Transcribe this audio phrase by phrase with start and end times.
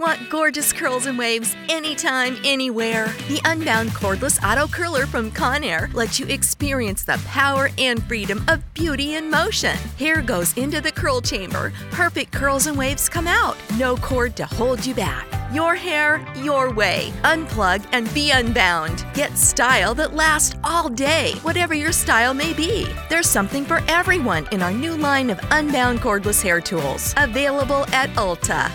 [0.00, 3.06] Want gorgeous curls and waves anytime, anywhere?
[3.26, 8.62] The Unbound Cordless Auto Curler from Conair lets you experience the power and freedom of
[8.74, 9.76] beauty in motion.
[9.98, 13.56] Hair goes into the curl chamber, perfect curls and waves come out.
[13.76, 15.26] No cord to hold you back.
[15.52, 17.12] Your hair, your way.
[17.24, 19.04] Unplug and be unbound.
[19.14, 22.86] Get style that lasts all day, whatever your style may be.
[23.08, 28.10] There's something for everyone in our new line of Unbound Cordless Hair Tools, available at
[28.10, 28.70] Ulta.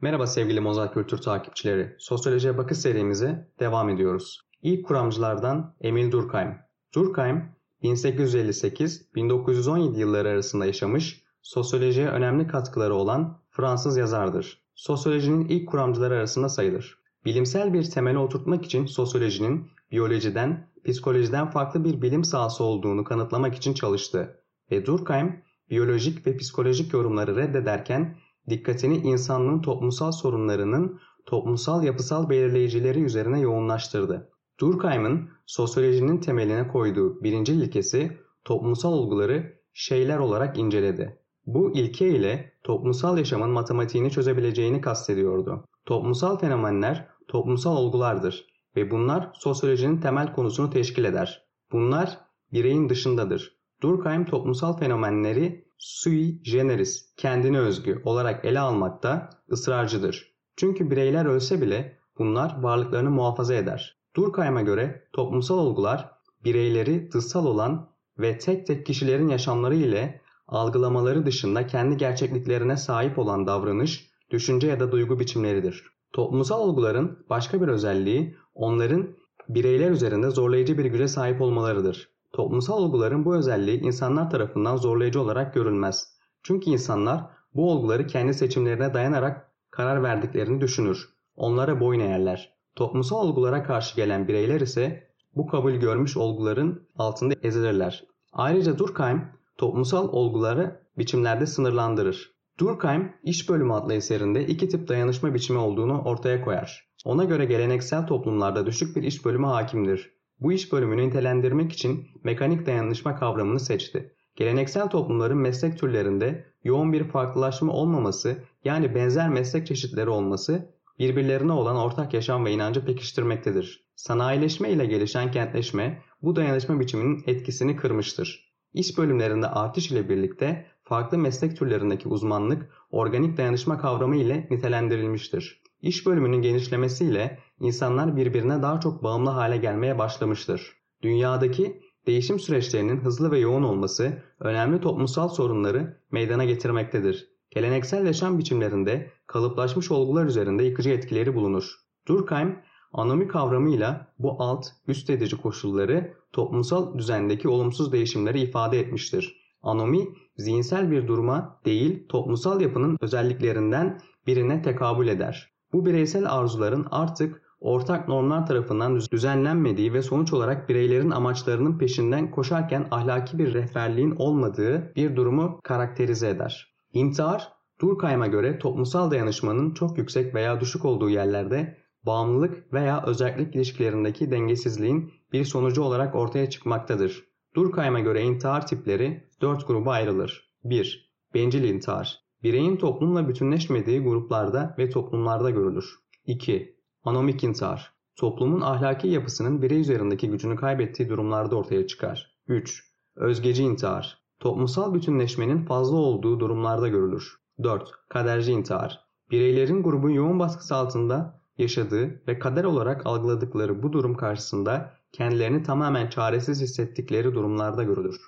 [0.00, 1.96] Merhaba sevgili Mozart Kültür takipçileri.
[1.98, 4.40] Sosyolojiye bakış serimize devam ediyoruz.
[4.62, 6.54] İlk kuramcılardan Emil Durkheim.
[6.94, 14.62] Durkheim 1858-1917 yılları arasında yaşamış, sosyolojiye önemli katkıları olan Fransız yazardır.
[14.74, 16.98] Sosyolojinin ilk kuramcıları arasında sayılır.
[17.24, 23.74] Bilimsel bir temeli oturtmak için sosyolojinin biyolojiden, psikolojiden farklı bir bilim sahası olduğunu kanıtlamak için
[23.74, 28.16] çalıştı ve Durkheim biyolojik ve psikolojik yorumları reddederken
[28.48, 34.30] dikkatini insanlığın toplumsal sorunlarının toplumsal yapısal belirleyicileri üzerine yoğunlaştırdı.
[34.60, 41.18] Durkheim'ın sosyolojinin temeline koyduğu birinci ilkesi toplumsal olguları şeyler olarak inceledi.
[41.46, 45.64] Bu ilke ile toplumsal yaşamın matematiğini çözebileceğini kastediyordu.
[45.86, 51.42] Toplumsal fenomenler toplumsal olgulardır ve bunlar sosyolojinin temel konusunu teşkil eder.
[51.72, 52.18] Bunlar
[52.52, 53.56] bireyin dışındadır.
[53.82, 60.32] Durkheim toplumsal fenomenleri sui generis, kendine özgü olarak ele almakta ısrarcıdır.
[60.56, 63.96] Çünkü bireyler ölse bile bunlar varlıklarını muhafaza eder.
[64.16, 66.10] Durkheim'a göre toplumsal olgular
[66.44, 73.46] bireyleri dışsal olan ve tek tek kişilerin yaşamları ile algılamaları dışında kendi gerçekliklerine sahip olan
[73.46, 75.84] davranış, düşünce ya da duygu biçimleridir.
[76.12, 79.16] Toplumsal olguların başka bir özelliği onların
[79.48, 82.15] bireyler üzerinde zorlayıcı bir güce sahip olmalarıdır.
[82.36, 86.08] Toplumsal olguların bu özelliği insanlar tarafından zorlayıcı olarak görülmez.
[86.42, 91.08] Çünkü insanlar bu olguları kendi seçimlerine dayanarak karar verdiklerini düşünür.
[91.36, 92.52] Onlara boyun eğerler.
[92.74, 98.04] Toplumsal olgulara karşı gelen bireyler ise bu kabul görmüş olguların altında ezilirler.
[98.32, 99.24] Ayrıca Durkheim
[99.58, 102.32] toplumsal olguları biçimlerde sınırlandırır.
[102.58, 106.88] Durkheim İş Bölümü adlı eserinde iki tip dayanışma biçimi olduğunu ortaya koyar.
[107.04, 110.15] Ona göre geleneksel toplumlarda düşük bir iş bölümü hakimdir.
[110.40, 114.12] Bu iş bölümünü nitelendirmek için mekanik dayanışma kavramını seçti.
[114.36, 121.76] Geleneksel toplumların meslek türlerinde yoğun bir farklılaşma olmaması yani benzer meslek çeşitleri olması birbirlerine olan
[121.76, 123.86] ortak yaşam ve inancı pekiştirmektedir.
[123.96, 128.52] Sanayileşme ile gelişen kentleşme bu dayanışma biçiminin etkisini kırmıştır.
[128.74, 135.62] İş bölümlerinde artış ile birlikte farklı meslek türlerindeki uzmanlık organik dayanışma kavramı ile nitelendirilmiştir.
[135.82, 140.72] İş bölümünün genişlemesiyle insanlar birbirine daha çok bağımlı hale gelmeye başlamıştır.
[141.02, 147.28] Dünyadaki değişim süreçlerinin hızlı ve yoğun olması önemli toplumsal sorunları meydana getirmektedir.
[147.50, 151.74] Geleneksel yaşam biçimlerinde kalıplaşmış olgular üzerinde yıkıcı etkileri bulunur.
[152.08, 152.58] Durkheim,
[152.92, 159.40] anomi kavramıyla bu alt, üst edici koşulları toplumsal düzendeki olumsuz değişimleri ifade etmiştir.
[159.62, 165.52] Anomi, zihinsel bir duruma değil, toplumsal yapının özelliklerinden birine tekabül eder.
[165.72, 172.88] Bu bireysel arzuların artık ortak normlar tarafından düzenlenmediği ve sonuç olarak bireylerin amaçlarının peşinden koşarken
[172.90, 176.74] ahlaki bir rehberliğin olmadığı bir durumu karakterize eder.
[176.92, 184.30] İntihar, Durkheim'a göre toplumsal dayanışmanın çok yüksek veya düşük olduğu yerlerde bağımlılık veya özellik ilişkilerindeki
[184.30, 187.24] dengesizliğin bir sonucu olarak ortaya çıkmaktadır.
[187.54, 190.50] Durkheim'a göre intihar tipleri dört gruba ayrılır.
[190.64, 191.12] 1.
[191.34, 192.20] Bencil intihar.
[192.42, 195.94] Bireyin toplumla bütünleşmediği gruplarda ve toplumlarda görülür.
[196.24, 196.75] 2.
[197.06, 197.92] Anomik intihar.
[198.16, 202.36] Toplumun ahlaki yapısının birey üzerindeki gücünü kaybettiği durumlarda ortaya çıkar.
[202.48, 202.84] 3.
[203.16, 204.18] Özgeci intihar.
[204.40, 207.36] Toplumsal bütünleşmenin fazla olduğu durumlarda görülür.
[207.62, 207.90] 4.
[208.08, 209.00] Kaderci intihar.
[209.30, 216.08] Bireylerin grubun yoğun baskısı altında yaşadığı ve kader olarak algıladıkları bu durum karşısında kendilerini tamamen
[216.08, 218.20] çaresiz hissettikleri durumlarda görülür.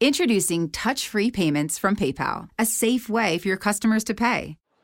[0.00, 4.56] Introducing touch-free payments from PayPal, a safe way for your customers to pay.